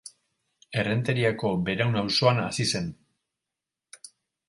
[0.83, 2.91] Errenteriako Beraun auzoan hazi zen.